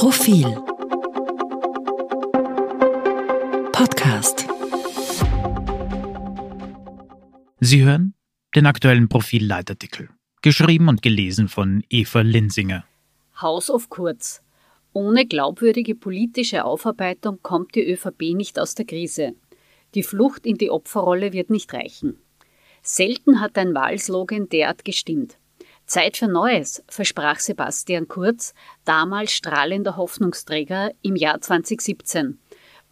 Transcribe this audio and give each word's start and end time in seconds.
Profil 0.00 0.46
Podcast 3.70 4.46
Sie 7.60 7.84
hören 7.84 8.14
den 8.54 8.64
aktuellen 8.64 9.10
Profil-Leitartikel, 9.10 10.08
geschrieben 10.40 10.88
und 10.88 11.02
gelesen 11.02 11.48
von 11.48 11.84
Eva 11.90 12.22
Linsinger. 12.22 12.86
House 13.42 13.68
of 13.68 13.90
Kurz. 13.90 14.40
Ohne 14.94 15.26
glaubwürdige 15.26 15.94
politische 15.94 16.64
Aufarbeitung 16.64 17.40
kommt 17.42 17.74
die 17.74 17.86
ÖVP 17.86 18.34
nicht 18.34 18.58
aus 18.58 18.74
der 18.74 18.86
Krise. 18.86 19.34
Die 19.94 20.02
Flucht 20.02 20.46
in 20.46 20.56
die 20.56 20.70
Opferrolle 20.70 21.34
wird 21.34 21.50
nicht 21.50 21.74
reichen. 21.74 22.16
Selten 22.80 23.38
hat 23.38 23.58
ein 23.58 23.74
Wahlslogan 23.74 24.48
derart 24.48 24.82
gestimmt. 24.86 25.39
Zeit 25.90 26.16
für 26.16 26.28
Neues, 26.28 26.84
versprach 26.86 27.40
Sebastian 27.40 28.06
Kurz, 28.06 28.54
damals 28.84 29.32
strahlender 29.32 29.96
Hoffnungsträger 29.96 30.92
im 31.02 31.16
Jahr 31.16 31.40
2017. 31.40 32.38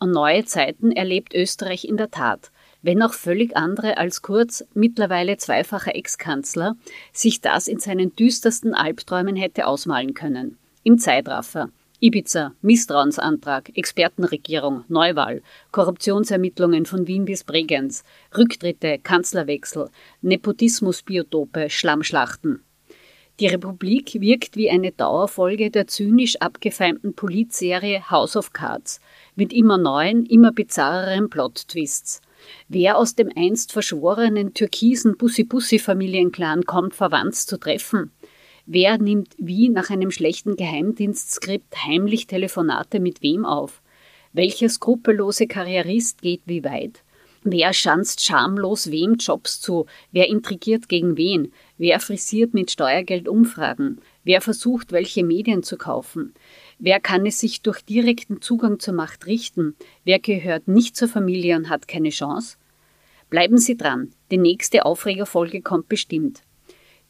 Und 0.01 0.11
neue 0.11 0.45
Zeiten 0.47 0.91
erlebt 0.91 1.33
Österreich 1.33 1.85
in 1.85 1.97
der 1.97 2.11
Tat. 2.11 2.51
Wenn 2.83 3.01
auch 3.03 3.13
völlig 3.13 3.57
andere 3.57 3.99
als 3.99 4.21
Kurz, 4.23 4.65
mittlerweile 4.75 5.37
zweifacher 5.37 5.95
Ex-Kanzler, 5.95 6.75
sich 7.13 7.41
das 7.41 7.69
in 7.69 7.79
seinen 7.79 8.17
düstersten 8.17 8.75
Albträumen 8.75 9.37
hätte 9.37 9.69
ausmalen 9.69 10.15
können. 10.15 10.59
Im 10.83 10.99
Zeitraffer. 10.99 11.71
Ibiza, 12.01 12.55
Misstrauensantrag, 12.63 13.77
Expertenregierung, 13.77 14.83
Neuwahl, 14.89 15.43
Korruptionsermittlungen 15.71 16.85
von 16.85 17.07
Wien 17.07 17.27
bis 17.27 17.45
Bregenz, 17.45 18.03
Rücktritte, 18.37 18.99
Kanzlerwechsel, 18.99 19.89
Nepotismusbiotope, 20.21 21.71
Schlammschlachten. 21.71 22.65
Die 23.41 23.47
Republik 23.47 24.21
wirkt 24.21 24.57
wie 24.57 24.69
eine 24.69 24.91
Dauerfolge 24.91 25.71
der 25.71 25.87
zynisch 25.87 26.41
abgefeimten 26.41 27.15
Politserie 27.15 28.11
House 28.11 28.35
of 28.35 28.53
Cards, 28.53 29.01
mit 29.37 29.53
immer 29.53 29.79
neuen, 29.79 30.27
immer 30.27 30.51
bizarreren 30.51 31.31
Plot-Twists. 31.31 32.21
Wer 32.67 32.99
aus 32.99 33.15
dem 33.15 33.31
einst 33.37 33.71
verschworenen 33.71 34.55
türkisen 34.55 35.17
Bussi-Bussi-Familienclan 35.17 36.65
kommt, 36.65 36.97
verwandt 36.97 37.37
zu 37.37 37.61
treffen? 37.61 38.11
Wer 38.67 38.99
nimmt 38.99 39.37
wie 39.39 39.69
nach 39.69 39.91
einem 39.91 40.11
schlechten 40.11 40.57
Geheimdienstskript 40.57 41.87
heimlich 41.87 42.27
Telefonate 42.27 42.99
mit 42.99 43.23
wem 43.23 43.45
auf? 43.45 43.83
Welcher 44.33 44.69
skrupellose 44.69 45.47
Karrierist 45.47 46.23
geht 46.23 46.43
wie 46.47 46.65
weit? 46.65 47.05
Wer 47.45 47.73
schanzt 47.73 48.25
schamlos 48.25 48.91
wem 48.91 49.15
Jobs 49.15 49.61
zu? 49.61 49.87
Wer 50.11 50.29
intrigiert 50.29 50.89
gegen 50.89 51.17
wen? 51.17 51.53
Wer 51.79 52.01
frisiert 52.01 52.55
mit 52.55 52.73
Steuergeld 52.73 53.29
Umfragen? 53.29 54.01
Wer 54.25 54.41
versucht, 54.41 54.91
welche 54.91 55.23
Medien 55.23 55.63
zu 55.63 55.77
kaufen? 55.77 56.35
Wer 56.81 56.99
kann 56.99 57.25
es 57.25 57.39
sich 57.39 57.63
durch 57.63 57.83
direkten 57.83 58.43
Zugang 58.43 58.81
zur 58.81 58.95
Macht 58.95 59.27
richten? 59.27 59.77
Wer 60.05 60.19
gehört 60.19 60.67
nicht 60.67 60.97
zur 60.97 61.07
Familie 61.07 61.57
und 61.57 61.71
hat 61.71 61.87
keine 61.87 62.11
Chance? 62.11 62.57
Bleiben 63.31 63.59
Sie 63.59 63.77
dran, 63.77 64.11
die 64.33 64.39
nächste 64.39 64.87
Aufregerfolge 64.87 65.63
kommt 65.63 65.89
bestimmt. 65.89 66.43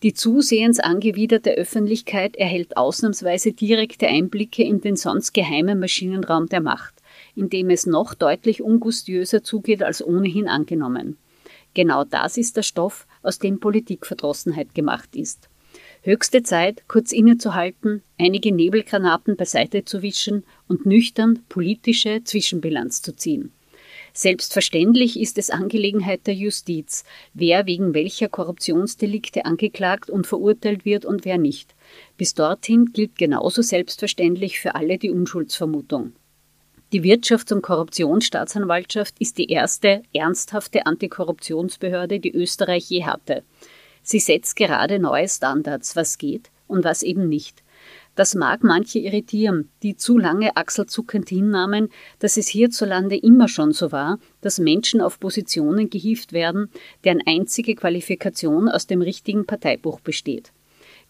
Die 0.02 0.12
zusehends 0.12 0.80
angewiderte 0.80 1.52
Öffentlichkeit 1.52 2.36
erhält 2.36 2.76
ausnahmsweise 2.76 3.52
direkte 3.52 4.06
Einblicke 4.06 4.62
in 4.62 4.82
den 4.82 4.96
sonst 4.96 5.32
geheimen 5.32 5.80
Maschinenraum 5.80 6.46
der 6.46 6.60
Macht, 6.60 6.94
in 7.34 7.48
dem 7.48 7.70
es 7.70 7.86
noch 7.86 8.14
deutlich 8.14 8.62
ungustiöser 8.62 9.42
zugeht 9.42 9.82
als 9.82 10.04
ohnehin 10.04 10.46
angenommen. 10.46 11.16
Genau 11.74 12.04
das 12.04 12.36
ist 12.36 12.56
der 12.56 12.62
Stoff, 12.62 13.06
aus 13.22 13.38
dem 13.38 13.60
Politikverdrossenheit 13.60 14.74
gemacht 14.74 15.14
ist. 15.14 15.48
Höchste 16.02 16.42
Zeit, 16.42 16.84
kurz 16.88 17.12
innezuhalten, 17.12 18.02
einige 18.18 18.52
Nebelgranaten 18.52 19.36
beiseite 19.36 19.84
zu 19.84 20.02
wischen 20.02 20.44
und 20.66 20.86
nüchtern 20.86 21.40
politische 21.48 22.22
Zwischenbilanz 22.24 23.02
zu 23.02 23.14
ziehen. 23.14 23.52
Selbstverständlich 24.12 25.20
ist 25.20 25.38
es 25.38 25.50
Angelegenheit 25.50 26.26
der 26.26 26.34
Justiz, 26.34 27.04
wer 27.34 27.66
wegen 27.66 27.94
welcher 27.94 28.28
Korruptionsdelikte 28.28 29.44
angeklagt 29.44 30.10
und 30.10 30.26
verurteilt 30.26 30.84
wird 30.84 31.04
und 31.04 31.24
wer 31.24 31.38
nicht. 31.38 31.74
Bis 32.16 32.34
dorthin 32.34 32.86
gilt 32.86 33.16
genauso 33.16 33.62
selbstverständlich 33.62 34.60
für 34.60 34.74
alle 34.74 34.98
die 34.98 35.10
Unschuldsvermutung. 35.10 36.12
Die 36.90 37.02
Wirtschafts- 37.02 37.52
und 37.52 37.60
Korruptionsstaatsanwaltschaft 37.60 39.16
ist 39.18 39.36
die 39.36 39.50
erste 39.50 40.02
ernsthafte 40.14 40.86
Antikorruptionsbehörde, 40.86 42.18
die 42.18 42.34
Österreich 42.34 42.88
je 42.88 43.04
hatte. 43.04 43.42
Sie 44.02 44.20
setzt 44.20 44.56
gerade 44.56 44.98
neue 44.98 45.28
Standards, 45.28 45.96
was 45.96 46.16
geht 46.16 46.50
und 46.66 46.84
was 46.84 47.02
eben 47.02 47.28
nicht. 47.28 47.62
Das 48.14 48.34
mag 48.34 48.64
manche 48.64 49.00
irritieren, 49.00 49.68
die 49.82 49.96
zu 49.96 50.16
lange 50.16 50.56
achselzuckend 50.56 51.28
hinnahmen, 51.28 51.90
dass 52.20 52.38
es 52.38 52.48
hierzulande 52.48 53.18
immer 53.18 53.48
schon 53.48 53.72
so 53.72 53.92
war, 53.92 54.18
dass 54.40 54.58
Menschen 54.58 55.02
auf 55.02 55.20
Positionen 55.20 55.90
gehievt 55.90 56.32
werden, 56.32 56.70
deren 57.04 57.20
einzige 57.26 57.74
Qualifikation 57.74 58.66
aus 58.66 58.86
dem 58.86 59.02
richtigen 59.02 59.44
Parteibuch 59.44 60.00
besteht. 60.00 60.52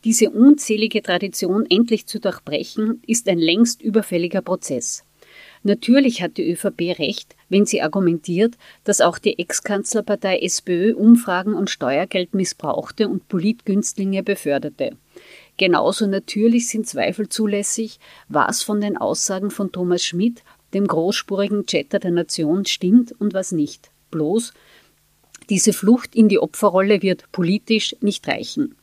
Diese 0.02 0.30
unzählige 0.30 1.02
Tradition 1.02 1.66
endlich 1.70 2.06
zu 2.06 2.18
durchbrechen, 2.18 3.00
ist 3.06 3.28
ein 3.28 3.38
längst 3.38 3.80
überfälliger 3.80 4.42
Prozess. 4.42 5.04
Natürlich 5.62 6.22
hat 6.22 6.36
die 6.36 6.50
ÖVP 6.50 6.98
recht, 6.98 7.36
wenn 7.48 7.66
sie 7.66 7.82
argumentiert, 7.82 8.56
dass 8.84 9.00
auch 9.00 9.18
die 9.18 9.38
Ex-Kanzlerpartei 9.38 10.38
SPÖ 10.40 10.94
Umfragen 10.94 11.54
und 11.54 11.70
Steuergeld 11.70 12.34
missbrauchte 12.34 13.08
und 13.08 13.28
Politgünstlinge 13.28 14.22
beförderte. 14.22 14.96
Genauso 15.56 16.06
natürlich 16.06 16.68
sind 16.68 16.86
Zweifel 16.86 17.28
zulässig, 17.28 17.98
was 18.28 18.62
von 18.62 18.80
den 18.80 18.96
Aussagen 18.96 19.50
von 19.50 19.72
Thomas 19.72 20.04
Schmidt, 20.04 20.42
dem 20.74 20.86
großspurigen 20.86 21.66
Chatter 21.66 21.98
der 21.98 22.12
Nation, 22.12 22.64
stimmt 22.64 23.12
und 23.18 23.34
was 23.34 23.52
nicht. 23.52 23.90
Bloß, 24.10 24.52
diese 25.50 25.72
Flucht 25.72 26.14
in 26.14 26.28
die 26.28 26.38
Opferrolle 26.38 27.02
wird 27.02 27.30
politisch 27.32 27.96
nicht 28.00 28.28
reichen. 28.28 28.76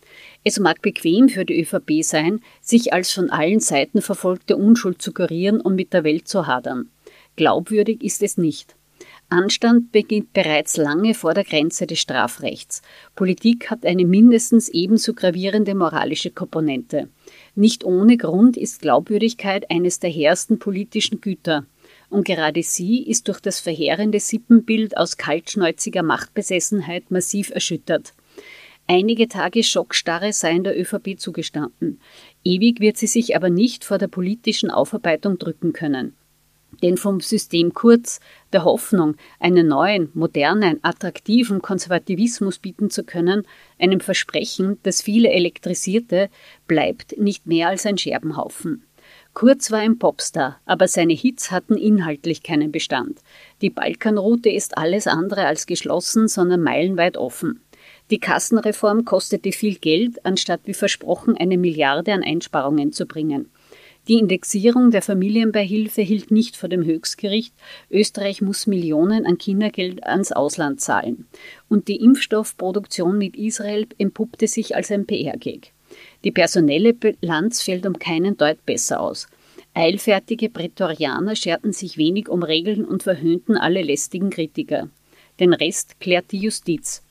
Es 0.44 0.60
mag 0.60 0.82
bequem 0.82 1.30
für 1.30 1.46
die 1.46 1.62
ÖVP 1.62 2.04
sein, 2.04 2.42
sich 2.62 2.94
als 2.94 3.12
von 3.12 3.30
allen 3.30 3.60
Seiten 3.60 4.02
verfolgte 4.02 4.58
Unschuld 4.58 5.02
zu 5.02 5.12
kurieren 5.12 5.62
und 5.62 5.76
mit 5.76 5.94
der 5.94 6.04
Welt 6.04 6.28
zu 6.28 6.48
hadern. 6.48 6.90
Glaubwürdig 7.36 8.04
ist 8.04 8.24
es 8.24 8.38
nicht. 8.38 8.76
Anstand 9.30 9.92
beginnt 9.92 10.34
bereits 10.34 10.78
lange 10.78 11.16
vor 11.16 11.34
der 11.34 11.44
Grenze 11.44 11.88
des 11.88 12.00
Strafrechts. 12.00 12.84
Politik 13.16 13.72
hat 13.72 13.86
eine 13.86 14.06
mindestens 14.06 14.70
ebenso 14.70 15.14
gravierende 15.14 15.74
moralische 15.74 16.30
Komponente. 16.30 17.10
Nicht 17.56 17.84
ohne 17.84 18.18
Grund 18.18 18.56
ist 18.56 18.82
Glaubwürdigkeit 18.82 19.70
eines 19.72 20.00
der 20.00 20.12
hehrsten 20.12 20.60
politischen 20.60 21.22
Güter. 21.22 21.66
Und 22.10 22.26
gerade 22.26 22.62
sie 22.62 23.04
ist 23.04 23.28
durch 23.28 23.40
das 23.40 23.60
verheerende 23.60 24.20
Sippenbild 24.20 24.96
aus 24.96 25.18
kaltschnäuziger 25.18 26.04
Machtbesessenheit 26.04 27.10
massiv 27.10 27.50
erschüttert. 27.50 28.14
Einige 28.88 29.28
Tage 29.28 29.64
Schockstarre 29.64 30.32
seien 30.32 30.64
der 30.64 30.80
ÖVP 30.80 31.18
zugestanden. 31.18 32.00
Ewig 32.44 32.80
wird 32.80 32.98
sie 32.98 33.08
sich 33.08 33.36
aber 33.36 33.50
nicht 33.50 33.84
vor 33.84 33.98
der 33.98 34.08
politischen 34.08 34.70
Aufarbeitung 34.70 35.40
drücken 35.40 35.74
können. 35.74 36.16
Denn 36.84 36.98
vom 36.98 37.20
System 37.20 37.74
Kurz, 37.74 38.20
der 38.54 38.64
Hoffnung, 38.64 39.16
einen 39.40 39.68
neuen, 39.68 40.12
modernen, 40.14 40.80
attraktiven 40.84 41.64
Konservativismus 41.64 42.60
bieten 42.60 42.92
zu 42.92 43.04
können, 43.04 43.48
einem 43.80 44.02
Versprechen, 44.02 44.78
das 44.84 45.02
viele 45.02 45.30
elektrisierte, 45.30 46.30
bleibt 46.68 47.18
nicht 47.18 47.48
mehr 47.48 47.70
als 47.70 47.88
ein 47.88 47.98
Scherbenhaufen. 47.98 48.84
Kurz 49.34 49.72
war 49.72 49.80
ein 49.80 50.00
Popstar, 50.00 50.60
aber 50.66 50.88
seine 50.88 51.14
Hits 51.14 51.52
hatten 51.52 51.76
inhaltlich 51.76 52.44
keinen 52.44 52.72
Bestand. 52.72 53.20
Die 53.62 53.70
Balkanroute 53.70 54.50
ist 54.50 54.78
alles 54.78 55.08
andere 55.08 55.46
als 55.46 55.66
geschlossen, 55.66 56.28
sondern 56.28 56.62
meilenweit 56.62 57.18
offen. 57.18 57.62
Die 58.12 58.20
Kassenreform 58.20 59.04
kostete 59.04 59.52
viel 59.52 59.76
Geld, 59.76 60.24
anstatt 60.26 60.62
wie 60.66 60.76
versprochen 60.76 61.36
eine 61.38 61.58
Milliarde 61.58 62.14
an 62.14 62.24
Einsparungen 62.24 62.92
zu 62.92 63.08
bringen. 63.08 63.50
Die 64.08 64.20
Indexierung 64.20 64.92
der 64.92 65.02
Familienbeihilfe 65.02 66.04
hielt 66.04 66.30
nicht 66.30 66.56
vor 66.56 66.70
dem 66.70 66.84
Höchstgericht. 66.84 67.56
Österreich 67.90 68.44
muss 68.44 68.68
Millionen 68.68 69.26
an 69.26 69.40
Kindergeld 69.40 70.04
ans 70.04 70.32
Ausland 70.32 70.80
zahlen. 70.80 71.26
Und 71.70 71.88
die 71.88 71.96
Impfstoffproduktion 71.96 73.18
mit 73.18 73.36
Israel 73.36 73.88
empuppte 73.98 74.48
sich 74.48 74.76
als 74.76 74.92
ein 74.92 75.08
PR-Gag. 75.08 75.72
Die 76.24 76.32
personelle 76.32 76.94
Bilanz 76.94 77.64
fällt 77.64 77.88
um 77.88 77.98
keinen 77.98 78.38
Deut 78.38 78.64
besser 78.68 79.00
aus. 79.00 79.28
Eilfertige 79.74 80.50
Prätorianer 80.50 81.36
scherten 81.36 81.74
sich 81.74 81.98
wenig 81.98 82.30
um 82.30 82.44
Regeln 82.44 82.86
und 82.86 83.02
verhöhnten 83.02 83.58
alle 83.58 83.82
lästigen 83.82 84.30
Kritiker. 84.30 84.90
Den 85.40 85.54
Rest 85.54 86.00
klärt 86.00 86.32
die 86.32 86.40
Justiz. 86.40 87.02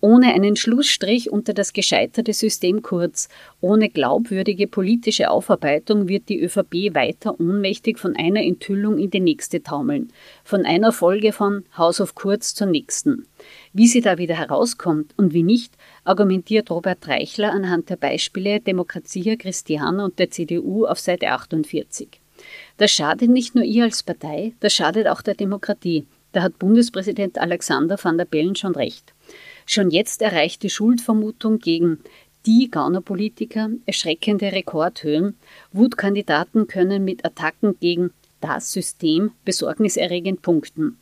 Ohne 0.00 0.32
einen 0.32 0.54
Schlussstrich 0.54 1.32
unter 1.32 1.52
das 1.52 1.72
gescheiterte 1.72 2.32
System 2.32 2.82
Kurz, 2.82 3.28
ohne 3.60 3.88
glaubwürdige 3.88 4.68
politische 4.68 5.28
Aufarbeitung 5.28 6.06
wird 6.06 6.28
die 6.28 6.40
ÖVP 6.40 6.94
weiter 6.94 7.40
ohnmächtig 7.40 7.98
von 7.98 8.14
einer 8.14 8.42
Enthüllung 8.42 8.98
in 8.98 9.10
die 9.10 9.18
nächste 9.18 9.60
taumeln, 9.60 10.12
von 10.44 10.64
einer 10.64 10.92
Folge 10.92 11.32
von 11.32 11.64
House 11.76 12.00
of 12.00 12.14
Kurz 12.14 12.54
zur 12.54 12.68
nächsten. 12.68 13.26
Wie 13.72 13.88
sie 13.88 14.00
da 14.00 14.18
wieder 14.18 14.36
herauskommt 14.36 15.14
und 15.16 15.32
wie 15.32 15.42
nicht, 15.42 15.74
argumentiert 16.04 16.70
Robert 16.70 17.08
Reichler 17.08 17.50
anhand 17.50 17.90
der 17.90 17.96
Beispiele 17.96 18.60
Demokratia 18.60 19.34
Christiana 19.34 20.04
und 20.04 20.20
der 20.20 20.30
CDU 20.30 20.86
auf 20.86 21.00
Seite 21.00 21.30
48. 21.30 22.20
Das 22.76 22.92
schadet 22.92 23.30
nicht 23.30 23.56
nur 23.56 23.64
ihr 23.64 23.82
als 23.82 24.04
Partei, 24.04 24.52
das 24.60 24.72
schadet 24.72 25.08
auch 25.08 25.22
der 25.22 25.34
Demokratie. 25.34 26.06
Da 26.30 26.42
hat 26.42 26.58
Bundespräsident 26.60 27.38
Alexander 27.38 27.98
van 28.00 28.16
der 28.16 28.26
Bellen 28.26 28.54
schon 28.54 28.76
recht. 28.76 29.12
Schon 29.70 29.90
jetzt 29.90 30.22
erreicht 30.22 30.62
die 30.62 30.70
Schuldvermutung 30.70 31.58
gegen 31.58 31.98
die 32.46 32.70
Gaunerpolitiker 32.70 33.68
erschreckende 33.84 34.50
Rekordhöhen. 34.50 35.36
Wutkandidaten 35.72 36.68
können 36.68 37.04
mit 37.04 37.26
Attacken 37.26 37.78
gegen 37.78 38.14
das 38.40 38.72
System 38.72 39.32
besorgniserregend 39.44 40.40
punkten. 40.40 40.96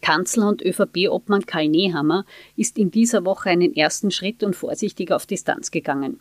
Kanzler 0.00 0.48
und 0.48 0.62
ÖVP-Obmann 0.62 1.46
Karl 1.46 1.68
Nehammer 1.68 2.24
ist 2.54 2.78
in 2.78 2.92
dieser 2.92 3.24
Woche 3.24 3.50
einen 3.50 3.74
ersten 3.74 4.12
Schritt 4.12 4.44
und 4.44 4.54
vorsichtig 4.54 5.10
auf 5.10 5.26
Distanz 5.26 5.72
gegangen. 5.72 6.20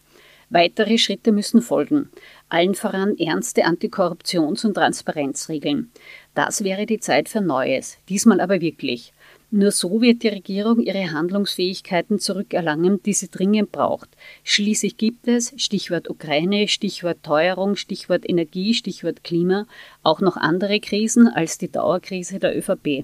Weitere 0.53 0.99
Schritte 0.99 1.31
müssen 1.31 1.63
folgen. 1.63 2.11
Allen 2.47 2.75
voran 2.75 3.17
ernste 3.17 3.65
Antikorruptions- 3.65 4.63
und 4.67 4.75
Transparenzregeln. 4.75 5.91
Das 6.35 6.63
wäre 6.63 6.85
die 6.85 6.99
Zeit 6.99 7.27
für 7.27 7.41
Neues, 7.41 7.97
diesmal 8.07 8.39
aber 8.39 8.61
wirklich. 8.61 9.13
Nur 9.49 9.71
so 9.71 9.99
wird 9.99 10.21
die 10.21 10.27
Regierung 10.27 10.79
ihre 10.79 11.11
Handlungsfähigkeiten 11.11 12.19
zurückerlangen, 12.19 13.01
die 13.01 13.13
sie 13.13 13.29
dringend 13.31 13.71
braucht. 13.71 14.09
Schließlich 14.43 14.97
gibt 14.97 15.27
es, 15.27 15.55
Stichwort 15.57 16.07
Ukraine, 16.07 16.67
Stichwort 16.67 17.23
Teuerung, 17.23 17.75
Stichwort 17.75 18.29
Energie, 18.29 18.75
Stichwort 18.75 19.23
Klima, 19.23 19.65
auch 20.03 20.21
noch 20.21 20.37
andere 20.37 20.79
Krisen 20.81 21.27
als 21.27 21.57
die 21.57 21.71
Dauerkrise 21.71 22.37
der 22.37 22.55
ÖVP. 22.55 23.03